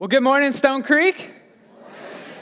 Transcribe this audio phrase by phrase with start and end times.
[0.00, 1.30] Well, good morning, Stone Creek.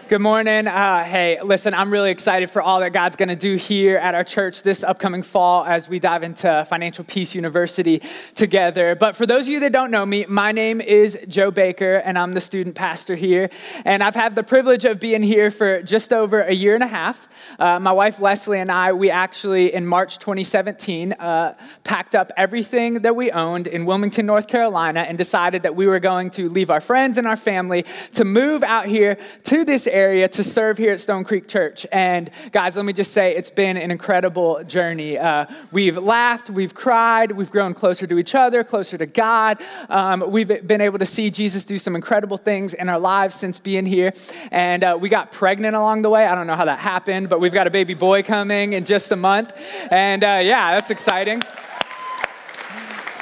[0.08, 0.67] Good morning.
[0.67, 4.14] Uh, hey, listen, I'm really excited for all that God's going to do here at
[4.14, 8.00] our church this upcoming fall as we dive into Financial Peace University
[8.34, 8.94] together.
[8.94, 12.16] But for those of you that don't know me, my name is Joe Baker, and
[12.16, 13.51] I'm the student pastor here.
[13.85, 16.89] And I've had the privilege of being here for just over a year and a
[16.89, 17.29] half.
[17.59, 21.55] Uh, my wife Leslie and I, we actually, in March 2017, uh,
[21.85, 26.01] packed up everything that we owned in Wilmington, North Carolina, and decided that we were
[26.01, 27.85] going to leave our friends and our family
[28.15, 31.84] to move out here to this area area to serve here at Stone Creek Church.
[31.91, 35.19] And guys, let me just say it's been an incredible journey.
[35.19, 39.61] Uh, we've laughed, we've cried, we've grown closer to each other, closer to God.
[39.88, 43.59] Um, we've been able to see Jesus do some incredible things in our lives since
[43.59, 44.12] being here.
[44.52, 46.27] And uh, we got pregnant along the way.
[46.27, 49.10] I don't know how that happened, but we've got a baby boy coming in just
[49.10, 49.52] a month.
[49.91, 51.43] And uh, yeah, that's exciting.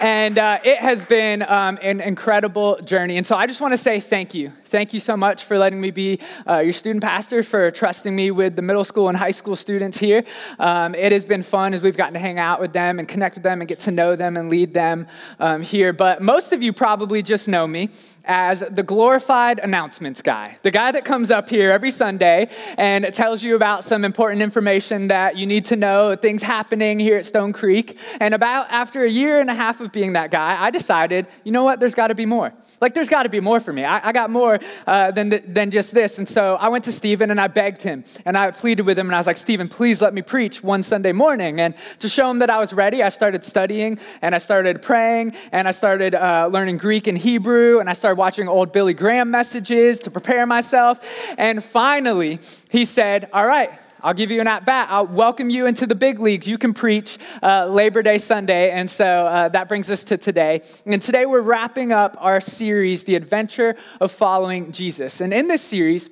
[0.02, 3.16] And uh, it has been um, an incredible journey.
[3.16, 4.50] And so I just want to say thank you.
[4.66, 8.30] Thank you so much for letting me be uh, your student pastor, for trusting me
[8.30, 10.22] with the middle school and high school students here.
[10.58, 13.36] Um, it has been fun as we've gotten to hang out with them and connect
[13.36, 15.06] with them and get to know them and lead them
[15.40, 15.94] um, here.
[15.94, 17.88] But most of you probably just know me
[18.26, 23.42] as the glorified announcements guy, the guy that comes up here every Sunday and tells
[23.42, 27.52] you about some important information that you need to know, things happening here at Stone
[27.52, 27.98] Creek.
[28.20, 31.52] And about after a year and a half of being that guy, I decided, you
[31.52, 32.52] know what, there's got to be more.
[32.80, 33.84] Like, there's got to be more for me.
[33.84, 36.18] I, I got more uh, than, than just this.
[36.18, 39.06] And so I went to Stephen and I begged him and I pleaded with him
[39.06, 41.60] and I was like, Stephen, please let me preach one Sunday morning.
[41.60, 45.34] And to show him that I was ready, I started studying and I started praying
[45.52, 49.30] and I started uh, learning Greek and Hebrew and I started watching old Billy Graham
[49.30, 51.00] messages to prepare myself.
[51.38, 53.70] And finally, he said, All right,
[54.06, 54.86] I'll give you an at bat.
[54.88, 56.46] I'll welcome you into the big leagues.
[56.46, 58.70] You can preach uh, Labor Day Sunday.
[58.70, 60.60] And so uh, that brings us to today.
[60.86, 65.20] And today we're wrapping up our series, The Adventure of Following Jesus.
[65.20, 66.08] And in this series,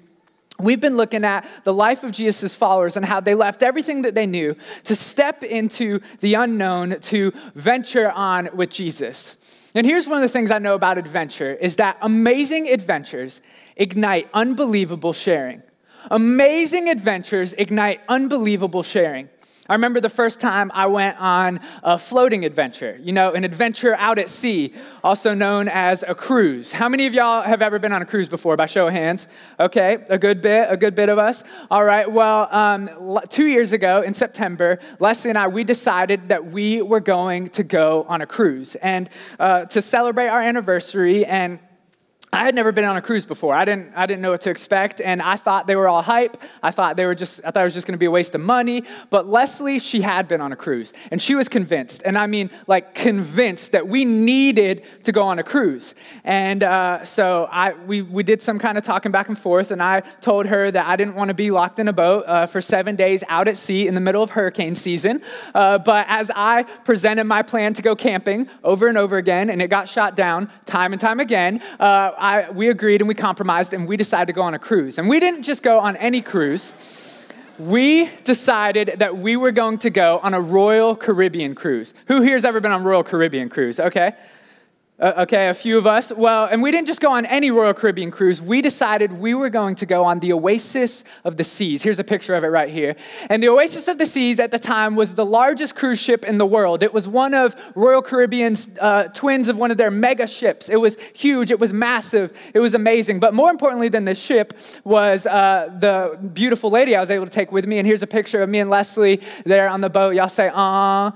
[0.61, 4.15] We've been looking at the life of Jesus' followers and how they left everything that
[4.15, 9.37] they knew to step into the unknown, to venture on with Jesus.
[9.75, 13.41] And here's one of the things I know about adventure is that amazing adventures
[13.77, 15.61] ignite unbelievable sharing.
[16.11, 19.29] Amazing adventures ignite unbelievable sharing.
[19.67, 23.95] I remember the first time I went on a floating adventure, you know, an adventure
[23.95, 26.71] out at sea, also known as a cruise.
[26.71, 29.27] How many of y'all have ever been on a cruise before, by show of hands?
[29.59, 31.45] Okay, a good bit, a good bit of us.
[31.71, 36.45] All right, well, um, two years ago in September, Leslie and I, we decided that
[36.45, 38.75] we were going to go on a cruise.
[38.77, 39.09] And
[39.41, 41.59] uh, to celebrate our anniversary and
[42.35, 43.55] I had never been on a cruise before.
[43.55, 46.37] I didn't, I didn't know what to expect, and I thought they were all hype.
[46.65, 48.35] I thought they were just, I thought it was just going to be a waste
[48.35, 48.83] of money.
[49.09, 52.51] But Leslie, she had been on a cruise, and she was convinced, and I mean,
[52.67, 55.95] like convinced that we needed to go on a cruise.
[56.25, 59.81] And uh, so I, we, we did some kind of talking back and forth, and
[59.81, 62.61] I told her that I didn't want to be locked in a boat uh, for
[62.61, 65.23] seven days out at sea in the middle of hurricane season.
[65.55, 69.63] Uh, but as I presented my plan to go camping over and over again, and
[69.63, 71.63] it got shot down time and time again.
[72.25, 74.97] I, we agreed and we compromised and we decided to go on a cruise.
[74.97, 76.73] And we didn't just go on any cruise.
[77.59, 81.93] We decided that we were going to go on a Royal Caribbean cruise.
[82.07, 83.79] Who here has ever been on Royal Caribbean cruise?
[83.79, 84.15] Okay.
[84.97, 86.13] Uh, okay, a few of us.
[86.13, 88.41] Well, and we didn't just go on any Royal Caribbean cruise.
[88.41, 91.83] We decided we were going to go on the Oasis of the Seas.
[91.83, 92.95] Here's a picture of it right here.
[93.29, 96.39] And the Oasis of the Seas at the time was the largest cruise ship in
[96.39, 96.85] the world.
[96.85, 100.69] It was one of Royal Caribbean's uh, twins of one of their mega ships.
[100.69, 103.19] It was huge, it was massive, it was amazing.
[103.19, 107.33] But more importantly than the ship was uh, the beautiful lady I was able to
[107.33, 107.79] take with me.
[107.79, 110.15] And here's a picture of me and Leslie there on the boat.
[110.15, 111.13] Y'all say, ah,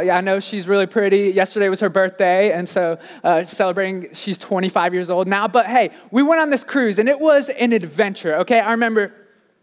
[0.00, 1.30] yeah, I know she's really pretty.
[1.30, 2.52] Yesterday was her birthday.
[2.52, 5.48] And so, uh, celebrating, she's 25 years old now.
[5.48, 8.60] But hey, we went on this cruise and it was an adventure, okay?
[8.60, 9.12] I remember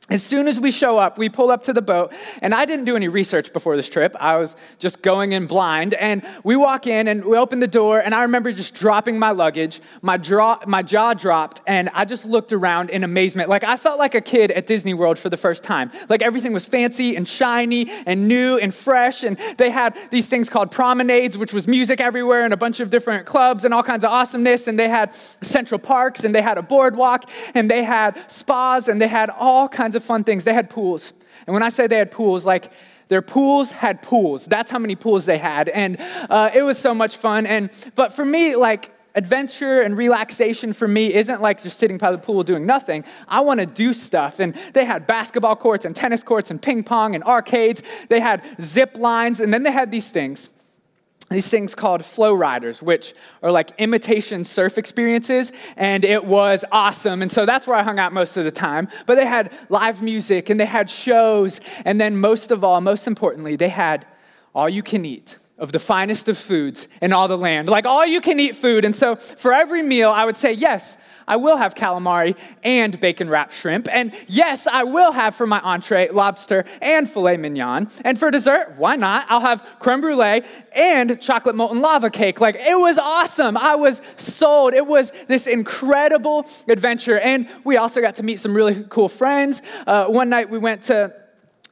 [0.09, 2.83] as soon as we show up, we pull up to the boat, and I didn't
[2.83, 4.13] do any research before this trip.
[4.19, 5.93] I was just going in blind.
[5.93, 9.31] And we walk in and we open the door, and I remember just dropping my
[9.31, 9.79] luggage.
[10.01, 13.47] My, draw, my jaw dropped, and I just looked around in amazement.
[13.47, 15.89] Like I felt like a kid at Disney World for the first time.
[16.09, 19.23] Like everything was fancy and shiny and new and fresh.
[19.23, 22.89] And they had these things called promenades, which was music everywhere and a bunch of
[22.89, 24.67] different clubs and all kinds of awesomeness.
[24.67, 29.01] And they had central parks, and they had a boardwalk, and they had spas, and
[29.01, 30.43] they had all kinds kinds of fun things.
[30.43, 31.13] They had pools.
[31.45, 32.71] And when I say they had pools, like
[33.09, 34.47] their pools had pools.
[34.47, 35.69] That's how many pools they had.
[35.69, 35.97] And
[36.29, 37.45] uh, it was so much fun.
[37.45, 42.11] And but for me, like adventure and relaxation for me isn't like just sitting by
[42.11, 43.03] the pool doing nothing.
[43.27, 44.39] I want to do stuff.
[44.39, 47.83] And they had basketball courts and tennis courts and ping pong and arcades.
[48.09, 49.39] They had zip lines.
[49.39, 50.49] And then they had these things
[51.33, 57.21] these things called flow riders, which are like imitation surf experiences, and it was awesome.
[57.21, 58.87] And so that's where I hung out most of the time.
[59.05, 63.07] But they had live music and they had shows, and then most of all, most
[63.07, 64.05] importantly, they had
[64.55, 68.05] all you can eat of the finest of foods in all the land, like all
[68.05, 68.85] you can eat food.
[68.85, 70.97] And so for every meal, I would say, yes,
[71.27, 73.87] I will have calamari and bacon wrapped shrimp.
[73.91, 77.89] And yes, I will have for my entree lobster and filet mignon.
[78.03, 79.25] And for dessert, why not?
[79.29, 80.43] I'll have creme brulee
[80.75, 82.41] and chocolate molten lava cake.
[82.41, 83.57] Like it was awesome.
[83.57, 84.73] I was sold.
[84.73, 87.19] It was this incredible adventure.
[87.19, 89.61] And we also got to meet some really cool friends.
[89.87, 91.13] Uh, one night we went to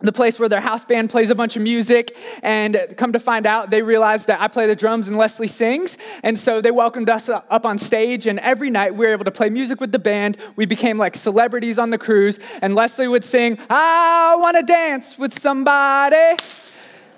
[0.02, 2.16] the place where their house band plays a bunch of music.
[2.44, 5.98] And come to find out, they realized that I play the drums and Leslie sings.
[6.24, 8.28] And so they welcomed us up on stage.
[8.28, 10.38] And every night we were able to play music with the band.
[10.56, 12.40] We became like celebrities on the cruise.
[12.62, 16.38] And Leslie would sing, I want to dance with somebody.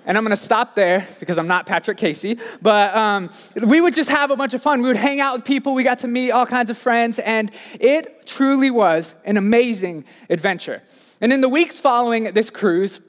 [0.06, 2.38] And I'm gonna stop there because I'm not Patrick Casey.
[2.60, 3.30] But um,
[3.66, 4.82] we would just have a bunch of fun.
[4.82, 5.74] We would hang out with people.
[5.74, 7.18] We got to meet all kinds of friends.
[7.18, 7.50] And
[7.80, 10.82] it truly was an amazing adventure.
[11.24, 13.00] And in the weeks following this cruise,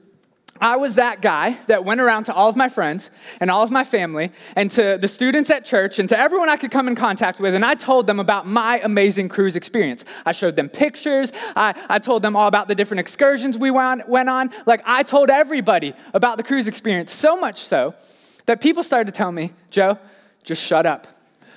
[0.58, 3.10] I was that guy that went around to all of my friends
[3.40, 6.56] and all of my family and to the students at church and to everyone I
[6.56, 7.54] could come in contact with.
[7.54, 10.06] And I told them about my amazing cruise experience.
[10.24, 11.30] I showed them pictures.
[11.54, 14.48] I, I told them all about the different excursions we went, went on.
[14.64, 17.94] Like, I told everybody about the cruise experience, so much so
[18.46, 19.98] that people started to tell me, Joe,
[20.42, 21.06] just shut up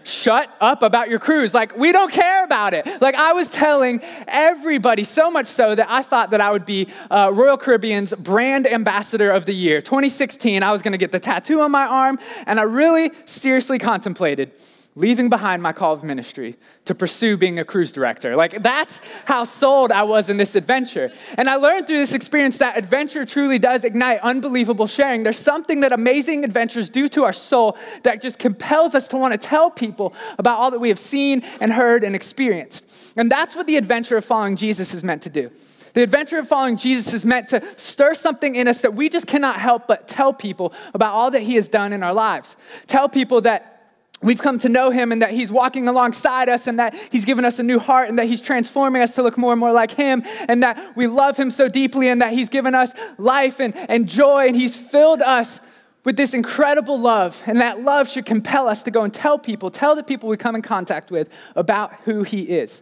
[0.09, 1.53] shut up about your cruise.
[1.53, 2.87] Like, we don't care about it.
[3.01, 6.87] Like, I was telling everybody so much so that I thought that I would be
[7.09, 9.81] uh, Royal Caribbean's brand ambassador of the year.
[9.81, 14.51] 2016, I was gonna get the tattoo on my arm, and I really seriously contemplated
[14.99, 18.35] leaving behind my call of ministry to pursue being a cruise director.
[18.35, 21.09] Like, that's how sold I was in this adventure.
[21.37, 25.23] And I learned through this experience that adventure truly does ignite unbelievable sharing.
[25.23, 29.31] There's something that amazing adventures do to our soul that just compels us to want
[29.31, 33.13] to tell people about all that we have seen and heard and experienced.
[33.15, 35.49] And that's what the adventure of following Jesus is meant to do.
[35.93, 39.27] The adventure of following Jesus is meant to stir something in us that we just
[39.27, 42.57] cannot help but tell people about all that he has done in our lives.
[42.85, 43.78] Tell people that
[44.21, 47.45] we've come to know him and that he's walking alongside us and that he's given
[47.45, 49.91] us a new heart and that he's transforming us to look more and more like
[49.91, 53.75] him and that we love him so deeply and that he's given us life and,
[53.89, 55.61] and joy and he's filled us
[56.03, 57.41] with this incredible love.
[57.45, 60.37] And that love should compel us to go and tell people tell the people we
[60.37, 62.81] come in contact with about who he is.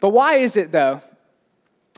[0.00, 1.00] But why is it though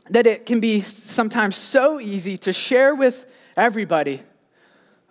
[0.09, 3.25] that it can be sometimes so easy to share with
[3.55, 4.21] everybody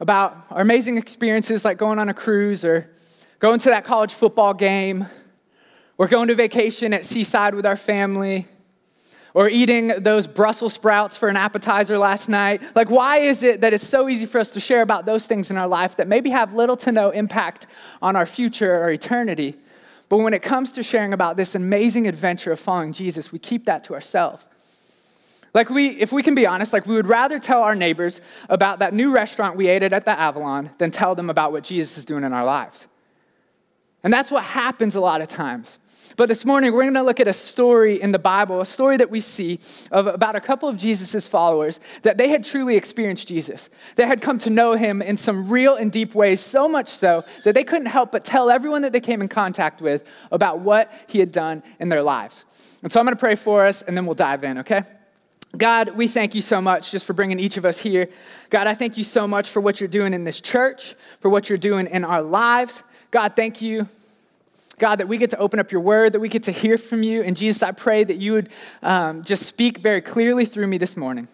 [0.02, 2.90] about our amazing experiences like going on a cruise or
[3.38, 5.06] going to that college football game
[5.96, 8.48] or going to vacation at seaside with our family
[9.32, 12.64] or eating those Brussels sprouts for an appetizer last night.
[12.74, 15.52] Like, why is it that it's so easy for us to share about those things
[15.52, 17.68] in our life that maybe have little to no impact
[18.02, 19.54] on our future or eternity?
[20.08, 23.66] But when it comes to sharing about this amazing adventure of following Jesus, we keep
[23.66, 24.48] that to ourselves.
[25.54, 28.78] Like we, if we can be honest, like we would rather tell our neighbors about
[28.78, 31.98] that new restaurant we ate at at the Avalon than tell them about what Jesus
[31.98, 32.86] is doing in our lives.
[34.02, 35.78] And that's what happens a lot of times.
[36.16, 38.98] But this morning, we're going to look at a story in the Bible, a story
[38.98, 39.60] that we see
[39.90, 43.70] of about a couple of Jesus' followers that they had truly experienced Jesus.
[43.96, 47.24] They had come to know him in some real and deep ways, so much so
[47.44, 50.92] that they couldn't help but tell everyone that they came in contact with about what
[51.08, 52.44] he had done in their lives.
[52.82, 54.82] And so I'm going to pray for us, and then we'll dive in, okay?
[55.56, 58.08] God, we thank you so much just for bringing each of us here.
[58.48, 61.48] God, I thank you so much for what you're doing in this church, for what
[61.48, 62.82] you're doing in our lives.
[63.10, 63.86] God, thank you,
[64.78, 67.02] God, that we get to open up your word, that we get to hear from
[67.02, 67.22] you.
[67.22, 68.48] And Jesus, I pray that you would
[68.82, 71.28] um, just speak very clearly through me this morning.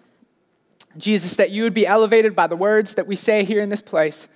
[0.97, 3.83] Jesus, that you would be elevated by the words that we say here in this
[3.83, 4.27] place.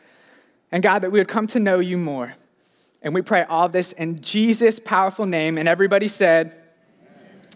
[0.71, 2.37] And God, that we would come to know you more.
[3.03, 5.59] And we pray all this in Jesus' powerful name.
[5.59, 6.53] And everybody said,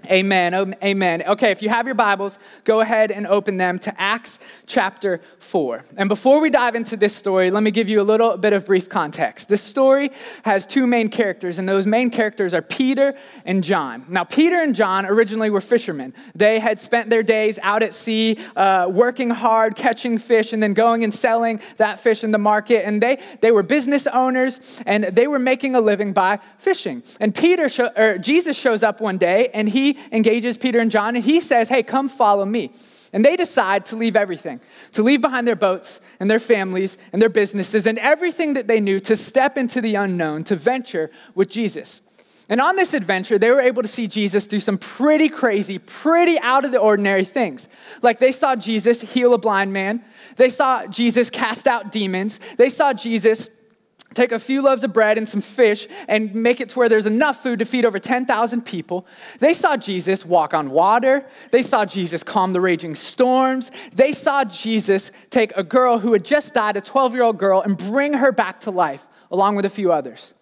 [0.09, 0.75] Amen.
[0.83, 1.23] Amen.
[1.27, 5.85] Okay, if you have your Bibles, go ahead and open them to Acts chapter 4.
[5.97, 8.67] And before we dive into this story, let me give you a little bit of
[8.67, 9.49] brief context.
[9.49, 10.11] This story
[10.45, 14.05] has two main characters, and those main characters are Peter and John.
[14.09, 16.15] Now, Peter and John originally were fishermen.
[16.35, 20.75] They had spent their days out at sea, uh, working hard, catching fish, and then
[20.75, 22.87] going and selling that fish in the market.
[22.87, 27.03] And they, they were business owners, and they were making a living by fishing.
[27.21, 31.25] And Peter, or Jesus shows up one day, and he engages Peter and John and
[31.25, 32.71] he says, Hey, come follow me.
[33.13, 34.61] And they decide to leave everything,
[34.93, 38.81] to leave behind their boats and their families and their businesses and everything that they
[38.81, 42.03] knew to step into the unknown, to venture with Jesus.
[42.49, 46.39] And on this adventure, they were able to see Jesus do some pretty crazy, pretty
[46.41, 47.69] out of the ordinary things.
[48.03, 50.05] Like they saw Jesus heal a blind man,
[50.37, 53.49] they saw Jesus cast out demons, they saw Jesus
[54.15, 57.07] take a few loaves of bread and some fish and make it to where there's
[57.07, 59.07] enough food to feed over 10,000 people.
[59.39, 61.27] They saw Jesus walk on water.
[61.51, 63.71] They saw Jesus calm the raging storms.
[63.95, 67.61] They saw Jesus take a girl who had just died, a 12 year old girl,
[67.61, 70.33] and bring her back to life, along with a few others.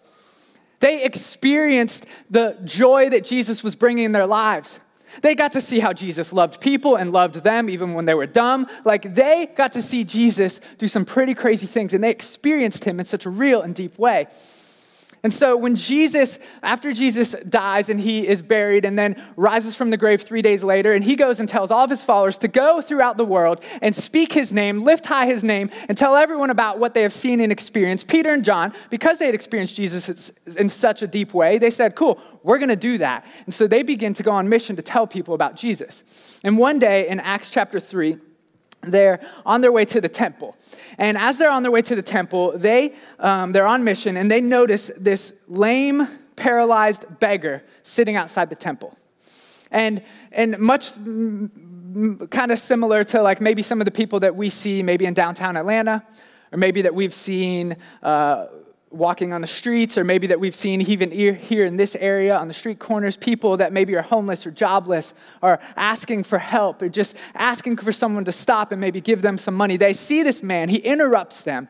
[0.79, 4.79] They experienced the joy that Jesus was bringing in their lives.
[5.21, 8.27] They got to see how Jesus loved people and loved them even when they were
[8.27, 8.67] dumb.
[8.83, 12.99] Like they got to see Jesus do some pretty crazy things and they experienced him
[12.99, 14.27] in such a real and deep way.
[15.25, 19.89] And so when Jesus, after Jesus dies and he is buried and then rises from
[19.89, 22.47] the grave three days later, and he goes and tells all of his followers to
[22.47, 26.51] go throughout the world and speak his name, lift high his name, and tell everyone
[26.51, 30.29] about what they have seen and experienced, Peter and John, because they had experienced Jesus
[30.57, 33.25] in such a deep way, they said, Cool, we're gonna do that.
[33.45, 36.39] And so they begin to go on mission to tell people about Jesus.
[36.43, 38.19] And one day in Acts chapter 3,
[38.85, 40.55] they're on their way to the temple.
[40.97, 44.29] And as they're on their way to the temple, they, um, they're on mission and
[44.29, 48.97] they notice this lame, paralyzed beggar sitting outside the temple.
[49.71, 50.93] And, and much
[52.29, 55.13] kind of similar to like maybe some of the people that we see maybe in
[55.13, 56.05] downtown Atlanta,
[56.51, 58.47] or maybe that we've seen uh,
[58.95, 62.47] walking on the streets, or maybe that we've seen even here in this area on
[62.47, 66.89] the street corners, people that maybe are homeless or jobless are asking for help or
[66.89, 69.77] just asking for someone to stop and maybe give them some money.
[69.77, 71.67] They see this man, he interrupts them,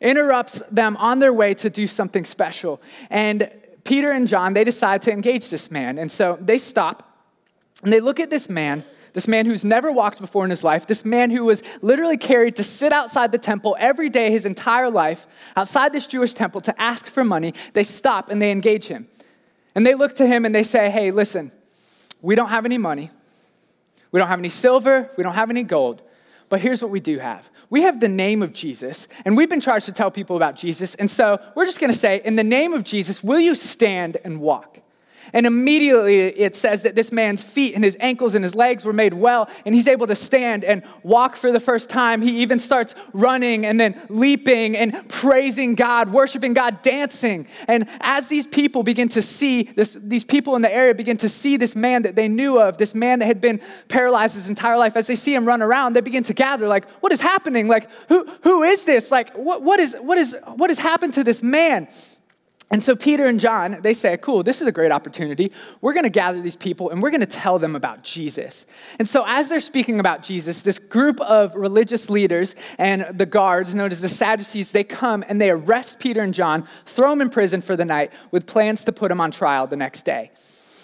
[0.00, 2.80] interrupts them on their way to do something special.
[3.10, 3.50] And
[3.84, 5.98] Peter and John, they decide to engage this man.
[5.98, 7.18] And so they stop
[7.82, 10.86] and they look at this man this man who's never walked before in his life,
[10.86, 14.90] this man who was literally carried to sit outside the temple every day his entire
[14.90, 15.26] life,
[15.56, 19.08] outside this Jewish temple to ask for money, they stop and they engage him.
[19.74, 21.52] And they look to him and they say, Hey, listen,
[22.22, 23.10] we don't have any money,
[24.12, 26.02] we don't have any silver, we don't have any gold,
[26.48, 27.48] but here's what we do have.
[27.70, 30.96] We have the name of Jesus, and we've been charged to tell people about Jesus.
[30.96, 34.40] And so we're just gonna say, In the name of Jesus, will you stand and
[34.40, 34.80] walk?
[35.32, 38.92] And immediately it says that this man's feet and his ankles and his legs were
[38.92, 42.22] made well, and he's able to stand and walk for the first time.
[42.22, 47.46] He even starts running and then leaping and praising God, worshiping God, dancing.
[47.68, 51.28] And as these people begin to see this, these people in the area begin to
[51.28, 54.76] see this man that they knew of, this man that had been paralyzed his entire
[54.76, 57.68] life, as they see him run around, they begin to gather, like, what is happening?
[57.68, 59.10] Like, who, who is this?
[59.10, 61.88] Like, what, what, is, what, is, what has happened to this man?
[62.72, 65.50] And so Peter and John, they say, cool, this is a great opportunity.
[65.80, 68.64] We're going to gather these people and we're going to tell them about Jesus.
[69.00, 73.74] And so as they're speaking about Jesus, this group of religious leaders and the guards,
[73.74, 77.28] known as the Sadducees, they come and they arrest Peter and John, throw them in
[77.28, 80.30] prison for the night with plans to put them on trial the next day.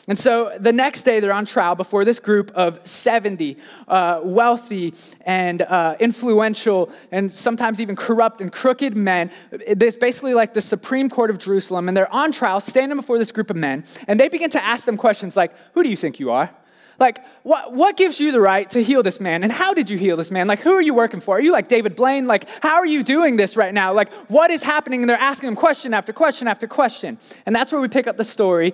[0.09, 3.57] And so the next day, they're on trial before this group of 70
[3.89, 9.33] uh, wealthy and uh, influential and sometimes even corrupt and crooked men.
[9.51, 11.89] It's basically like the Supreme Court of Jerusalem.
[11.89, 13.85] And they're on trial, standing before this group of men.
[14.07, 16.51] And they begin to ask them questions like, Who do you think you are?
[16.99, 19.43] Like, what, what gives you the right to heal this man?
[19.43, 20.47] And how did you heal this man?
[20.47, 21.37] Like, who are you working for?
[21.37, 22.27] Are you like David Blaine?
[22.27, 23.93] Like, how are you doing this right now?
[23.93, 25.03] Like, what is happening?
[25.03, 27.19] And they're asking him question after question after question.
[27.45, 28.73] And that's where we pick up the story.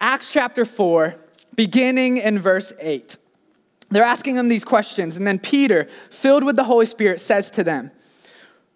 [0.00, 1.14] Acts chapter 4,
[1.56, 3.16] beginning in verse 8.
[3.90, 7.64] They're asking them these questions, and then Peter, filled with the Holy Spirit, says to
[7.64, 7.90] them,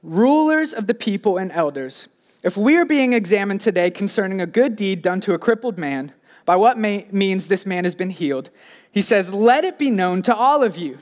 [0.03, 2.09] Rulers of the people and elders,
[2.43, 6.13] if we are being examined today concerning a good deed done to a crippled man,
[6.45, 8.51] by what may, means this man has been healed,
[8.91, 10.99] he says, Let it be known to all of you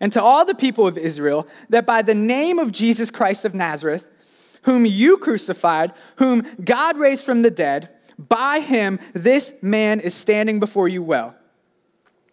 [0.00, 3.54] and to all the people of Israel that by the name of Jesus Christ of
[3.54, 4.08] Nazareth,
[4.62, 7.94] whom you crucified, whom God raised from the dead,
[8.28, 11.34] by him, this man is standing before you well.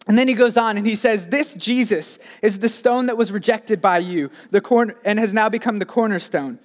[0.07, 3.31] And then he goes on and he says, This Jesus is the stone that was
[3.31, 6.59] rejected by you the corner, and has now become the cornerstone.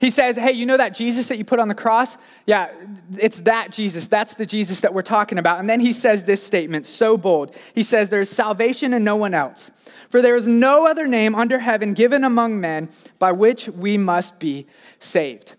[0.00, 2.18] He says, Hey, you know that Jesus that you put on the cross?
[2.46, 2.70] Yeah,
[3.18, 4.06] it's that Jesus.
[4.06, 5.60] That's the Jesus that we're talking about.
[5.60, 7.56] And then he says this statement, so bold.
[7.74, 9.70] He says, There's salvation in no one else,
[10.10, 14.38] for there is no other name under heaven given among men by which we must
[14.38, 14.66] be
[14.98, 15.54] saved.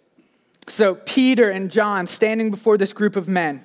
[0.70, 3.62] So, Peter and John standing before this group of men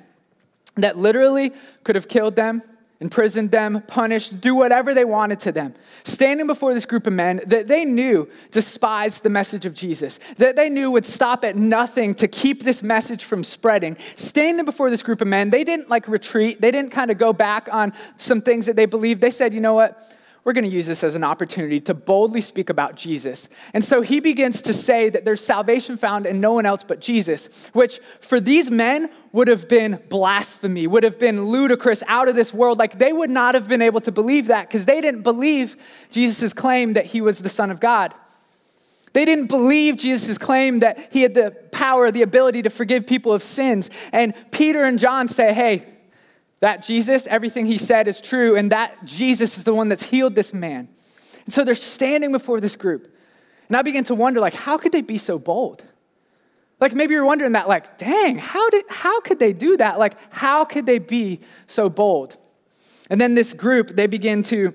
[0.76, 1.52] that literally
[1.84, 2.62] could have killed them,
[2.98, 5.74] imprisoned them, punished, do whatever they wanted to them.
[6.04, 10.56] Standing before this group of men that they knew despised the message of Jesus, that
[10.56, 13.96] they knew would stop at nothing to keep this message from spreading.
[14.16, 16.60] Standing before this group of men, they didn't like retreat.
[16.60, 19.20] They didn't kind of go back on some things that they believed.
[19.20, 20.00] They said, you know what?
[20.44, 23.48] We're going to use this as an opportunity to boldly speak about Jesus.
[23.72, 27.00] And so he begins to say that there's salvation found in no one else but
[27.00, 32.36] Jesus, which for these men would have been blasphemy, would have been ludicrous, out of
[32.36, 32.78] this world.
[32.78, 35.76] Like they would not have been able to believe that because they didn't believe
[36.10, 38.12] Jesus' claim that he was the Son of God.
[39.14, 43.32] They didn't believe Jesus' claim that he had the power, the ability to forgive people
[43.32, 43.88] of sins.
[44.12, 45.86] And Peter and John say, hey,
[46.64, 50.34] that Jesus, everything he said is true, and that Jesus is the one that's healed
[50.34, 50.88] this man.
[51.44, 53.14] And so they're standing before this group.
[53.68, 55.84] And I begin to wonder, like, how could they be so bold?
[56.80, 59.98] Like maybe you're wondering that, like, dang, how did how could they do that?
[59.98, 62.34] Like, how could they be so bold?
[63.10, 64.72] And then this group, they begin to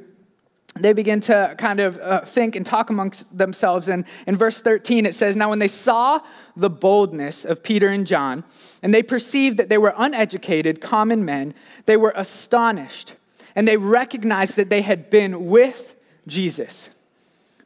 [0.79, 3.87] they begin to kind of uh, think and talk amongst themselves.
[3.87, 6.19] And in verse 13, it says, Now when they saw
[6.55, 8.43] the boldness of Peter and John,
[8.81, 11.53] and they perceived that they were uneducated, common men,
[11.85, 13.15] they were astonished,
[13.55, 15.95] and they recognized that they had been with
[16.27, 16.89] Jesus.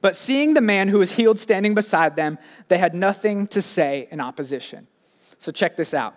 [0.01, 4.07] But seeing the man who was healed standing beside them, they had nothing to say
[4.11, 4.87] in opposition.
[5.37, 6.15] So check this out.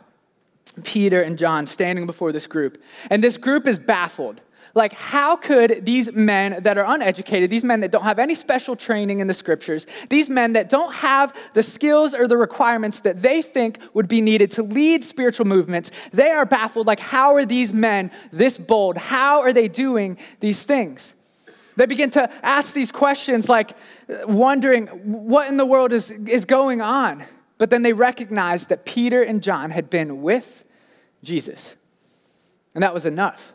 [0.84, 2.82] Peter and John standing before this group.
[3.10, 4.40] And this group is baffled.
[4.76, 8.76] Like, how could these men that are uneducated, these men that don't have any special
[8.76, 13.22] training in the scriptures, these men that don't have the skills or the requirements that
[13.22, 16.86] they think would be needed to lead spiritual movements, they are baffled.
[16.86, 18.98] Like, how are these men this bold?
[18.98, 21.14] How are they doing these things?
[21.76, 23.70] They begin to ask these questions, like
[24.26, 27.24] wondering what in the world is, is going on.
[27.56, 30.68] But then they recognize that Peter and John had been with
[31.22, 31.76] Jesus,
[32.74, 33.54] and that was enough.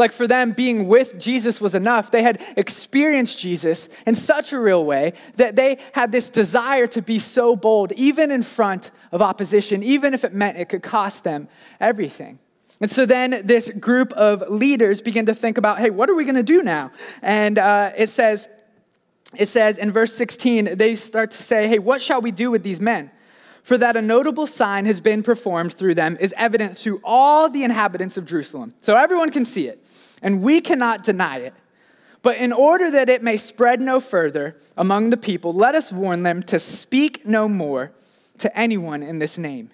[0.00, 2.10] Like for them, being with Jesus was enough.
[2.10, 7.02] They had experienced Jesus in such a real way that they had this desire to
[7.02, 11.22] be so bold, even in front of opposition, even if it meant it could cost
[11.22, 11.48] them
[11.80, 12.38] everything.
[12.80, 16.24] And so then this group of leaders begin to think about, hey, what are we
[16.24, 16.92] going to do now?
[17.20, 18.48] And uh, it says,
[19.36, 22.62] it says in verse 16, they start to say, hey, what shall we do with
[22.62, 23.10] these men?
[23.62, 27.64] For that a notable sign has been performed through them is evident to all the
[27.64, 28.74] inhabitants of Jerusalem.
[28.80, 29.84] So everyone can see it,
[30.22, 31.54] and we cannot deny it.
[32.22, 36.22] But in order that it may spread no further among the people, let us warn
[36.22, 37.92] them to speak no more
[38.38, 39.70] to anyone in this name.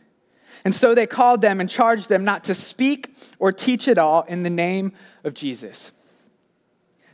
[0.65, 4.23] And so they called them and charged them not to speak or teach at all
[4.23, 4.93] in the name
[5.25, 5.93] of Jesus.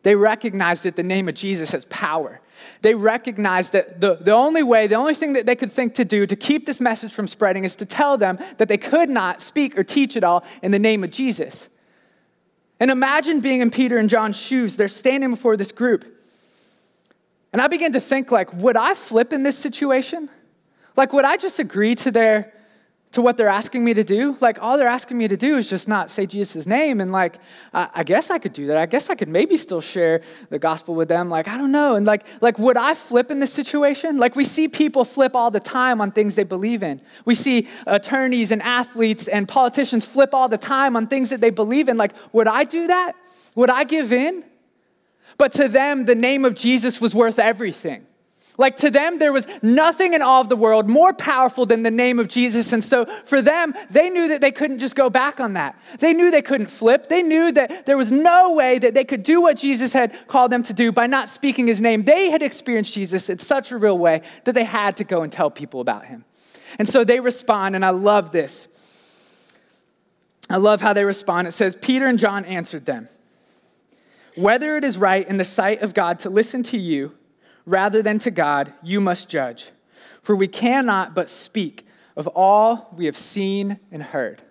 [0.03, 2.41] They recognized that the name of Jesus has power.
[2.81, 6.05] They recognized that the, the only way, the only thing that they could think to
[6.05, 9.41] do to keep this message from spreading is to tell them that they could not
[9.41, 11.69] speak or teach at all in the name of Jesus.
[12.83, 14.77] And imagine being in Peter and John's shoes.
[14.77, 16.05] They're standing before this group.
[17.53, 20.29] And I began to think like, would I flip in this situation?
[20.97, 22.53] Like, would I just agree to their
[23.13, 24.37] to what they're asking me to do.
[24.41, 27.01] Like, all they're asking me to do is just not say Jesus' name.
[27.01, 27.39] And, like,
[27.75, 28.79] I, I guess I could do that.
[28.79, 31.29] I guess I could maybe still share the gospel with them.
[31.29, 31.95] Like, I don't know.
[31.95, 34.19] And, like, like, would I flip in this situation?
[34.19, 37.03] Like, we see people flip all the time on things they believe in.
[37.27, 41.51] We see attorneys and athletes and politicians flip all the time on things that they
[41.51, 41.99] believe in.
[41.99, 43.13] Like, would I do that?
[43.55, 44.43] Would I give in?
[45.37, 48.07] But to them, the name of Jesus was worth everything.
[48.59, 51.91] Like to them, there was nothing in all of the world more powerful than the
[51.91, 52.73] name of Jesus.
[52.73, 55.79] And so for them, they knew that they couldn't just go back on that.
[56.01, 57.09] They knew they couldn't flip.
[57.09, 60.53] They knew that there was no way that they could do what Jesus had called
[60.53, 62.05] them to do by not speaking his name.
[62.05, 65.33] They had experienced Jesus in such a real way that they had to go and
[65.33, 66.27] tell people about him.
[66.79, 68.69] And so they respond, and I love this.
[70.51, 71.49] I love how they respond.
[71.49, 73.09] It says, Peter and John answered them,
[74.37, 77.17] Whether it is right in the sight of God to listen to you,
[77.67, 79.71] rather than to God, you must judge.
[80.23, 84.43] For we cannot but speak of all we have seen and heard.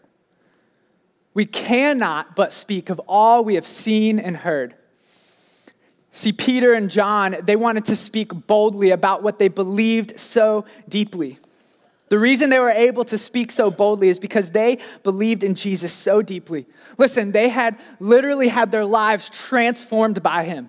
[1.33, 4.75] We cannot but speak of all we have seen and heard.
[6.11, 11.37] See, Peter and John, they wanted to speak boldly about what they believed so deeply.
[12.09, 15.93] The reason they were able to speak so boldly is because they believed in Jesus
[15.93, 16.65] so deeply.
[16.97, 20.67] Listen, they had literally had their lives transformed by him.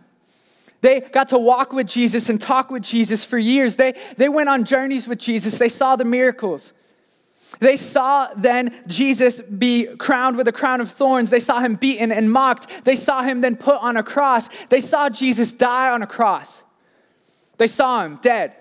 [0.82, 3.76] They got to walk with Jesus and talk with Jesus for years.
[3.76, 5.58] They, they went on journeys with Jesus.
[5.58, 6.72] They saw the miracles.
[7.60, 11.30] They saw then Jesus be crowned with a crown of thorns.
[11.30, 12.84] They saw him beaten and mocked.
[12.84, 14.48] They saw him then put on a cross.
[14.66, 16.64] They saw Jesus die on a cross.
[17.58, 18.56] They saw him dead.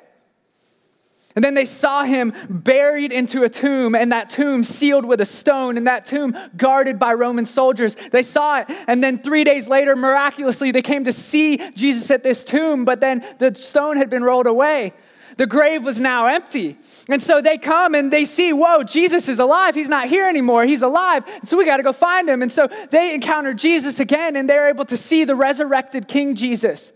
[1.35, 5.25] And then they saw him buried into a tomb, and that tomb sealed with a
[5.25, 7.95] stone, and that tomb guarded by Roman soldiers.
[7.95, 8.67] They saw it.
[8.87, 12.99] And then three days later, miraculously, they came to see Jesus at this tomb, but
[12.99, 14.93] then the stone had been rolled away.
[15.37, 16.77] The grave was now empty.
[17.09, 19.75] And so they come and they see, whoa, Jesus is alive.
[19.75, 20.65] He's not here anymore.
[20.65, 21.23] He's alive.
[21.43, 22.41] So we got to go find him.
[22.41, 26.93] And so they encounter Jesus again and they're able to see the resurrected King Jesus,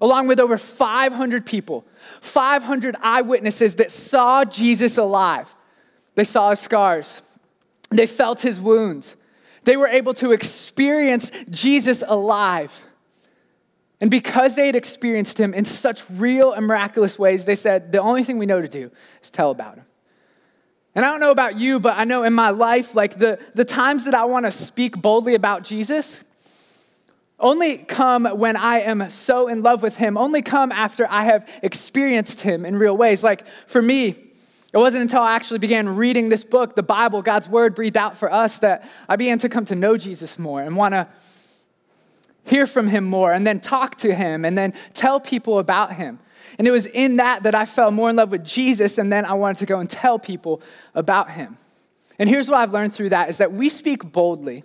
[0.00, 1.84] along with over 500 people,
[2.20, 5.54] 500 eyewitnesses that saw Jesus alive.
[6.14, 7.22] They saw his scars,
[7.90, 9.16] they felt his wounds.
[9.64, 12.84] They were able to experience Jesus alive.
[14.00, 18.00] And because they had experienced him in such real and miraculous ways, they said, the
[18.00, 18.90] only thing we know to do
[19.22, 19.84] is tell about him.
[20.94, 23.64] And I don't know about you, but I know in my life, like the, the
[23.64, 26.24] times that I want to speak boldly about Jesus
[27.40, 31.48] only come when I am so in love with him, only come after I have
[31.62, 33.24] experienced him in real ways.
[33.24, 34.14] Like for me,
[34.72, 38.16] it wasn't until I actually began reading this book, the Bible, God's word breathed out
[38.16, 41.08] for us, that I began to come to know Jesus more and want to
[42.44, 46.18] hear from him more, and then talk to him, and then tell people about him.
[46.58, 49.24] And it was in that that I fell more in love with Jesus, and then
[49.24, 50.62] I wanted to go and tell people
[50.94, 51.56] about him.
[52.18, 54.64] And here's what I've learned through that is that we speak boldly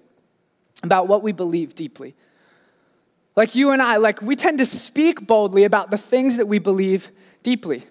[0.83, 2.15] about what we believe deeply.
[3.35, 6.59] Like you and I, like we tend to speak boldly about the things that we
[6.59, 7.11] believe
[7.43, 7.83] deeply.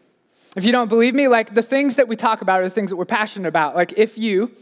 [0.56, 2.90] If you don't believe me, like the things that we talk about are the things
[2.90, 3.74] that we're passionate about.
[3.74, 4.52] Like if you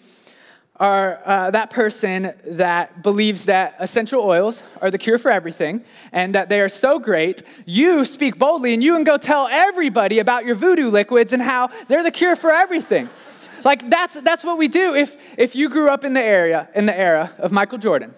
[0.81, 6.35] are uh, that person that believes that essential oils are the cure for everything and
[6.35, 10.45] that they are so great, you speak boldly and you can go tell everybody about
[10.45, 13.09] your voodoo liquids and how they're the cure for everything.
[13.65, 14.95] Like that's that's what we do.
[14.95, 18.13] If if you grew up in the area in the era of Michael Jordan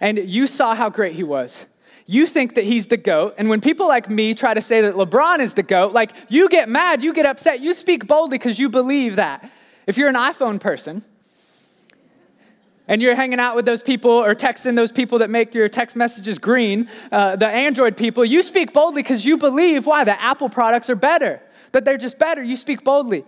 [0.00, 1.66] and you saw how great he was,
[2.06, 3.34] you think that he's the GOAT.
[3.36, 6.48] And when people like me try to say that LeBron is the GOAT, like you
[6.48, 9.50] get mad, you get upset, you speak boldly because you believe that.
[9.86, 11.02] If you're an iPhone person,
[12.88, 15.94] and you're hanging out with those people or texting those people that make your text
[15.94, 20.04] messages green, uh, the Android people, you speak boldly because you believe why?
[20.04, 21.40] The Apple products are better,
[21.72, 22.42] that they're just better.
[22.42, 23.24] You speak boldly.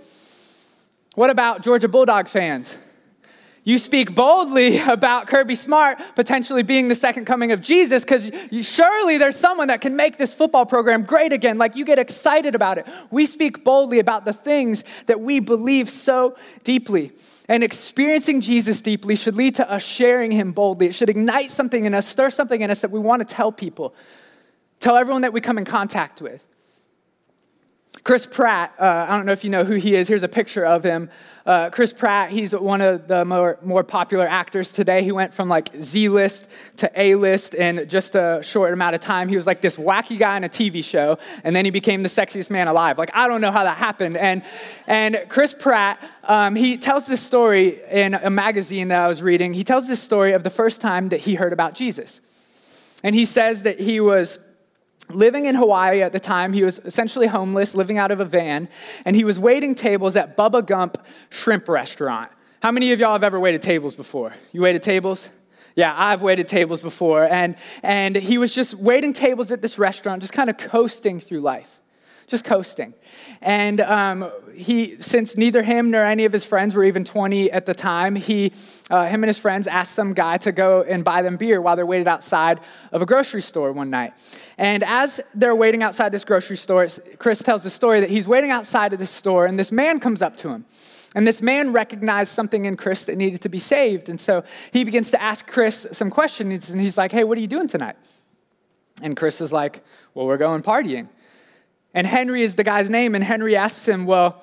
[1.14, 2.78] What about Georgia Bulldog fans?
[3.70, 8.28] You speak boldly about Kirby Smart potentially being the second coming of Jesus because
[8.66, 11.56] surely there's someone that can make this football program great again.
[11.56, 12.86] Like you get excited about it.
[13.12, 17.12] We speak boldly about the things that we believe so deeply.
[17.48, 20.86] And experiencing Jesus deeply should lead to us sharing him boldly.
[20.86, 23.52] It should ignite something in us, stir something in us that we want to tell
[23.52, 23.94] people,
[24.80, 26.44] tell everyone that we come in contact with.
[28.02, 30.08] Chris Pratt, uh, I don't know if you know who he is.
[30.08, 31.10] Here's a picture of him.
[31.44, 35.02] Uh, Chris Pratt, he's one of the more, more popular actors today.
[35.02, 39.00] He went from like Z list to A list in just a short amount of
[39.00, 39.28] time.
[39.28, 42.08] He was like this wacky guy in a TV show, and then he became the
[42.08, 42.96] sexiest man alive.
[42.98, 44.16] Like, I don't know how that happened.
[44.16, 44.42] And,
[44.86, 49.52] and Chris Pratt, um, he tells this story in a magazine that I was reading.
[49.52, 52.20] He tells this story of the first time that he heard about Jesus.
[53.02, 54.38] And he says that he was
[55.08, 56.52] living in Hawaii at the time.
[56.52, 58.68] He was essentially homeless, living out of a van,
[59.04, 60.98] and he was waiting tables at Bubba Gump
[61.30, 62.30] Shrimp Restaurant.
[62.62, 64.34] How many of y'all have ever waited tables before?
[64.52, 65.30] You waited tables?
[65.76, 67.24] Yeah, I've waited tables before.
[67.24, 71.40] And, and he was just waiting tables at this restaurant, just kind of coasting through
[71.40, 71.79] life,
[72.30, 72.94] just coasting.
[73.42, 77.66] And um, he, since neither him nor any of his friends were even 20 at
[77.66, 78.52] the time, he,
[78.88, 81.74] uh, him and his friends asked some guy to go and buy them beer while
[81.74, 82.60] they waited outside
[82.92, 84.12] of a grocery store one night.
[84.56, 86.86] And as they're waiting outside this grocery store,
[87.18, 90.22] Chris tells the story that he's waiting outside of this store, and this man comes
[90.22, 90.64] up to him.
[91.16, 94.08] And this man recognized something in Chris that needed to be saved.
[94.08, 97.40] And so he begins to ask Chris some questions, and he's like, Hey, what are
[97.40, 97.96] you doing tonight?
[99.02, 99.82] And Chris is like,
[100.14, 101.08] Well, we're going partying.
[101.94, 104.42] And Henry is the guy's name, and Henry asks him, Well,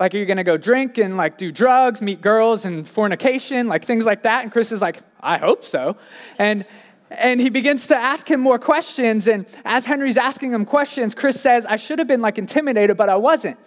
[0.00, 3.84] like, are you gonna go drink and like do drugs, meet girls and fornication, like
[3.84, 4.42] things like that?
[4.42, 5.96] And Chris is like, I hope so.
[6.38, 6.64] And
[7.10, 9.28] and he begins to ask him more questions.
[9.28, 13.08] And as Henry's asking him questions, Chris says, I should have been like intimidated, but
[13.08, 13.58] I wasn't.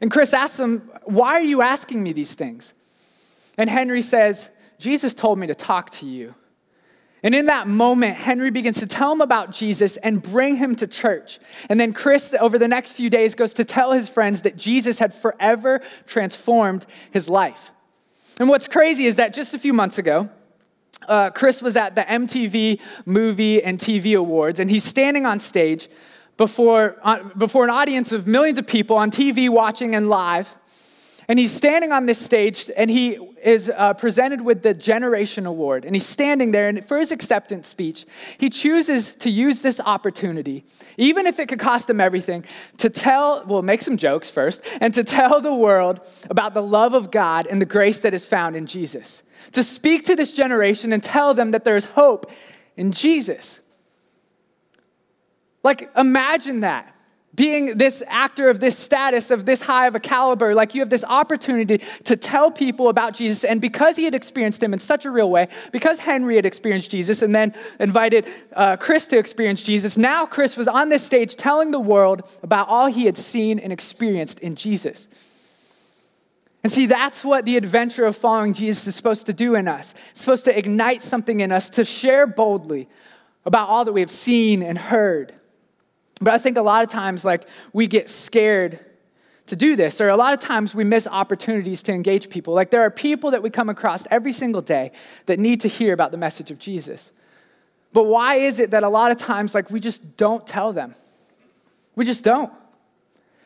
[0.00, 2.74] And Chris asks him, Why are you asking me these things?
[3.56, 6.34] And Henry says, Jesus told me to talk to you.
[7.26, 10.86] And in that moment, Henry begins to tell him about Jesus and bring him to
[10.86, 11.40] church.
[11.68, 15.00] And then Chris, over the next few days, goes to tell his friends that Jesus
[15.00, 17.72] had forever transformed his life.
[18.38, 20.30] And what's crazy is that just a few months ago,
[21.08, 25.88] uh, Chris was at the MTV Movie and TV Awards, and he's standing on stage
[26.36, 30.54] before, uh, before an audience of millions of people on TV watching and live.
[31.26, 35.84] And he's standing on this stage and he is uh, presented with the Generation Award.
[35.84, 38.04] And he's standing there, and for his acceptance speech,
[38.38, 40.64] he chooses to use this opportunity,
[40.96, 42.44] even if it could cost him everything,
[42.78, 46.92] to tell, well, make some jokes first, and to tell the world about the love
[46.92, 49.22] of God and the grace that is found in Jesus.
[49.52, 52.28] To speak to this generation and tell them that there's hope
[52.76, 53.60] in Jesus.
[55.62, 56.92] Like, imagine that
[57.36, 60.90] being this actor of this status, of this high of a caliber, like you have
[60.90, 63.44] this opportunity to tell people about Jesus.
[63.44, 66.90] And because he had experienced him in such a real way, because Henry had experienced
[66.90, 71.36] Jesus and then invited uh, Chris to experience Jesus, now Chris was on this stage
[71.36, 75.06] telling the world about all he had seen and experienced in Jesus.
[76.64, 79.94] And see, that's what the adventure of following Jesus is supposed to do in us.
[80.10, 82.88] It's supposed to ignite something in us to share boldly
[83.44, 85.32] about all that we have seen and heard.
[86.20, 88.80] But I think a lot of times, like, we get scared
[89.46, 92.54] to do this, or a lot of times we miss opportunities to engage people.
[92.54, 94.92] Like, there are people that we come across every single day
[95.26, 97.12] that need to hear about the message of Jesus.
[97.92, 100.94] But why is it that a lot of times, like, we just don't tell them?
[101.94, 102.52] We just don't.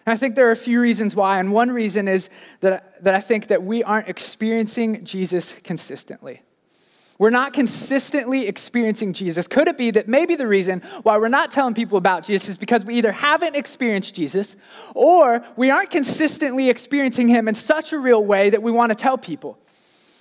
[0.07, 1.39] And I think there are a few reasons why.
[1.39, 2.31] And one reason is
[2.61, 6.41] that, that I think that we aren't experiencing Jesus consistently
[7.21, 9.47] we're not consistently experiencing Jesus.
[9.47, 12.57] Could it be that maybe the reason why we're not telling people about Jesus is
[12.57, 14.57] because we either haven't experienced Jesus
[14.95, 18.97] or we aren't consistently experiencing him in such a real way that we want to
[18.97, 19.59] tell people?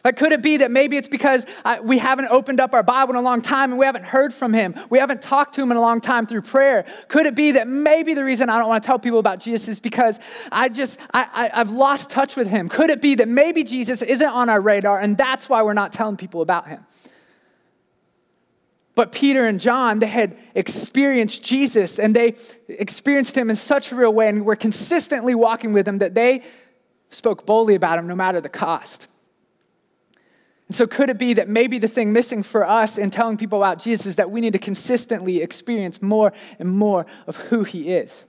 [0.03, 3.13] Like, could it be that maybe it's because uh, we haven't opened up our Bible
[3.13, 4.75] in a long time and we haven't heard from him?
[4.89, 6.85] We haven't talked to him in a long time through prayer.
[7.07, 9.69] Could it be that maybe the reason I don't want to tell people about Jesus
[9.69, 10.19] is because
[10.51, 12.67] I just, I, I, I've lost touch with him?
[12.67, 15.93] Could it be that maybe Jesus isn't on our radar and that's why we're not
[15.93, 16.85] telling people about him?
[18.95, 22.35] But Peter and John, they had experienced Jesus and they
[22.67, 26.43] experienced him in such a real way and were consistently walking with him that they
[27.09, 29.07] spoke boldly about him no matter the cost.
[30.67, 33.63] And so, could it be that maybe the thing missing for us in telling people
[33.63, 37.91] about Jesus is that we need to consistently experience more and more of who he
[37.91, 38.25] is?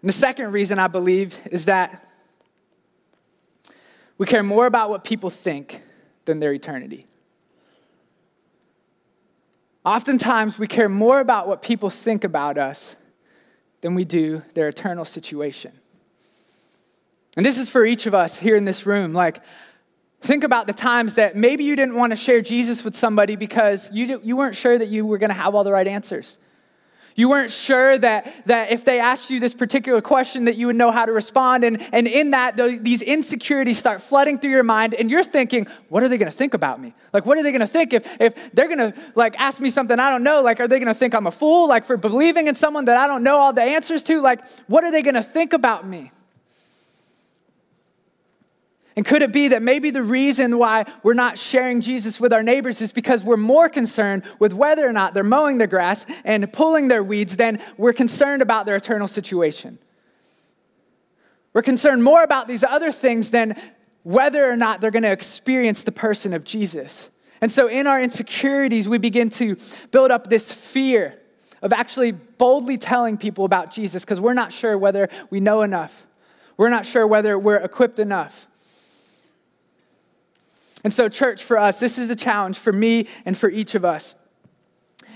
[0.00, 2.02] And the second reason I believe is that
[4.16, 5.82] we care more about what people think
[6.24, 7.06] than their eternity.
[9.84, 12.96] Oftentimes, we care more about what people think about us
[13.82, 15.72] than we do their eternal situation.
[17.36, 19.12] And this is for each of us here in this room.
[19.12, 19.42] Like,
[20.22, 23.90] think about the times that maybe you didn't want to share Jesus with somebody because
[23.92, 26.38] you, you weren't sure that you were going to have all the right answers.
[27.16, 30.76] You weren't sure that, that if they asked you this particular question that you would
[30.76, 31.62] know how to respond.
[31.62, 36.02] And, and in that, these insecurities start flooding through your mind and you're thinking, what
[36.02, 36.92] are they going to think about me?
[37.12, 39.70] Like, what are they going to think if, if they're going to like ask me
[39.70, 40.42] something I don't know?
[40.42, 41.68] Like, are they going to think I'm a fool?
[41.68, 44.20] Like for believing in someone that I don't know all the answers to?
[44.20, 46.10] Like, what are they going to think about me?
[48.96, 52.44] And could it be that maybe the reason why we're not sharing Jesus with our
[52.44, 56.52] neighbors is because we're more concerned with whether or not they're mowing their grass and
[56.52, 59.78] pulling their weeds than we're concerned about their eternal situation?
[61.52, 63.56] We're concerned more about these other things than
[64.04, 67.08] whether or not they're going to experience the person of Jesus.
[67.40, 69.56] And so, in our insecurities, we begin to
[69.90, 71.18] build up this fear
[71.62, 76.06] of actually boldly telling people about Jesus because we're not sure whether we know enough.
[76.56, 78.46] We're not sure whether we're equipped enough.
[80.84, 83.86] And so, church, for us, this is a challenge for me and for each of
[83.86, 84.14] us.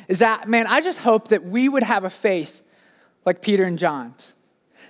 [0.09, 2.63] Is that, man, I just hope that we would have a faith
[3.27, 4.33] like Peter and John's.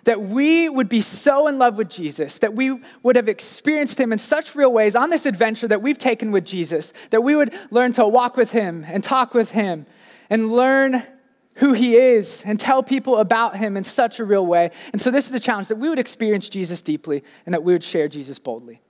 [0.04, 4.12] That we would be so in love with Jesus, that we would have experienced him
[4.12, 7.52] in such real ways on this adventure that we've taken with Jesus, that we would
[7.72, 9.84] learn to walk with him and talk with him
[10.30, 11.02] and learn
[11.54, 14.70] who he is and tell people about him in such a real way.
[14.92, 17.72] And so, this is the challenge that we would experience Jesus deeply and that we
[17.72, 18.80] would share Jesus boldly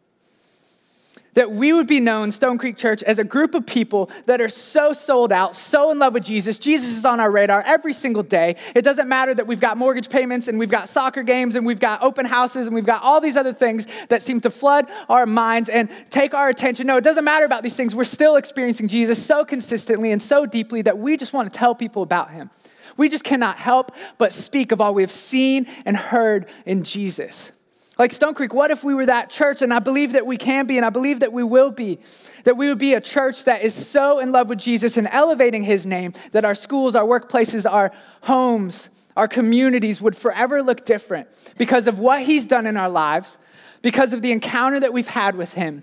[1.39, 4.49] that we would be known, Stone Creek Church, as a group of people that are
[4.49, 6.59] so sold out, so in love with Jesus.
[6.59, 8.57] Jesus is on our radar every single day.
[8.75, 11.79] It doesn't matter that we've got mortgage payments and we've got soccer games and we've
[11.79, 15.27] got open houses and we've got all these other things that seem to flood our
[15.27, 16.89] minds and take our attention.
[16.89, 17.95] No, it doesn't matter about these things.
[17.95, 21.73] We're still experiencing Jesus so consistently and so deeply that we just want to tell
[21.73, 22.51] people about him.
[22.97, 27.53] We just cannot help but speak of all we have seen and heard in Jesus.
[27.99, 29.61] Like Stone Creek, what if we were that church?
[29.61, 31.99] And I believe that we can be, and I believe that we will be.
[32.45, 35.65] That we would be a church that is so in love with Jesus and elevating
[35.65, 37.91] his name that our schools, our workplaces, our
[38.23, 43.37] homes, our communities would forever look different because of what he's done in our lives,
[43.83, 45.83] because of the encounter that we've had with him,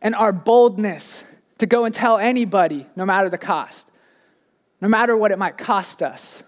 [0.00, 1.24] and our boldness
[1.58, 3.90] to go and tell anybody, no matter the cost,
[4.80, 6.42] no matter what it might cost us.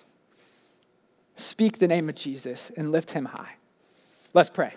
[1.37, 3.57] Speak the name of Jesus and lift him high.
[4.33, 4.73] Let's pray.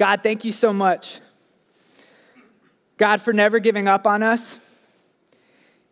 [0.00, 1.20] God, thank you so much.
[2.96, 4.98] God, for never giving up on us.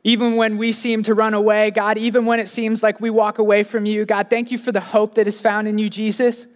[0.02, 3.36] Even when we seem to run away, God, even when it seems like we walk
[3.36, 6.46] away from you, God, thank you for the hope that is found in you, Jesus.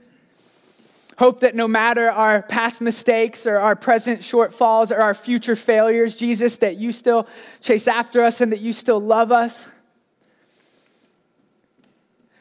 [1.19, 6.17] Hope that no matter our past mistakes or our present shortfalls or our future failures,
[6.17, 7.29] Jesus, that you still
[7.61, 9.71] chase after us and that you still love us.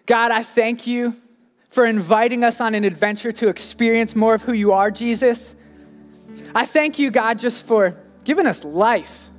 [0.05, 1.13] God, I thank you
[1.71, 5.55] for inviting us on an adventure to experience more of who you are, Jesus.
[6.53, 7.93] I thank you, God, just for
[8.25, 9.29] giving us life.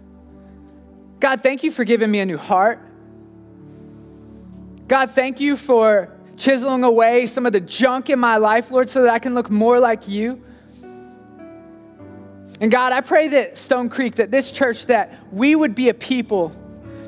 [1.20, 2.80] God, thank you for giving me a new heart.
[4.88, 9.02] God, thank you for chiseling away some of the junk in my life, Lord, so
[9.02, 10.42] that I can look more like you.
[12.62, 15.94] And God, I pray that Stone Creek, that this church, that we would be a
[15.94, 16.50] people,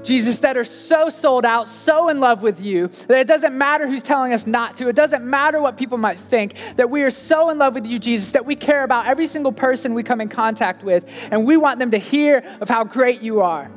[0.04, 3.86] Jesus, that are so sold out, so in love with you, that it doesn't matter
[3.86, 4.88] who's telling us not to.
[4.88, 7.98] It doesn't matter what people might think, that we are so in love with you,
[7.98, 11.56] Jesus, that we care about every single person we come in contact with, and we
[11.56, 13.70] want them to hear of how great you are.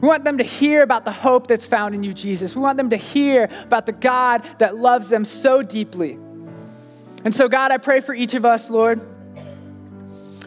[0.00, 2.54] We want them to hear about the hope that's found in you, Jesus.
[2.54, 6.18] We want them to hear about the God that loves them so deeply.
[7.24, 9.00] And so, God, I pray for each of us, Lord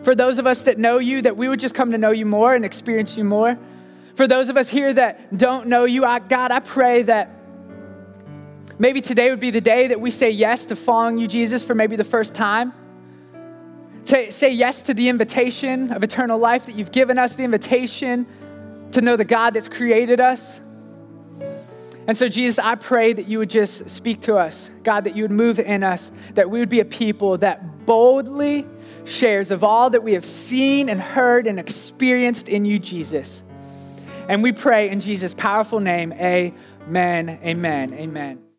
[0.04, 2.26] for those of us that know you, that we would just come to know you
[2.26, 3.58] more and experience you more.
[4.16, 7.30] For those of us here that don't know you, I, God, I pray that
[8.78, 11.76] maybe today would be the day that we say yes to following you, Jesus, for
[11.76, 12.74] maybe the first time.
[14.04, 18.26] Say, say yes to the invitation of eternal life that you've given us, the invitation
[18.92, 20.60] to know the God that's created us.
[22.08, 25.24] And so, Jesus, I pray that you would just speak to us, God, that you
[25.24, 28.66] would move in us, that we would be a people that boldly
[29.06, 33.44] shares of all that we have seen and heard and experienced in you, Jesus.
[34.28, 38.51] And we pray in Jesus' powerful name, amen, amen, amen.